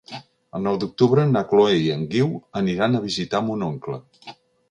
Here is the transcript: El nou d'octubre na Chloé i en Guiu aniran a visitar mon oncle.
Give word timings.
El 0.59 0.61
nou 0.67 0.77
d'octubre 0.83 1.25
na 1.33 1.43
Chloé 1.51 1.75
i 1.83 1.91
en 1.97 2.07
Guiu 2.15 2.31
aniran 2.63 2.97
a 2.97 3.03
visitar 3.05 3.45
mon 3.51 3.67
oncle. 3.69 4.01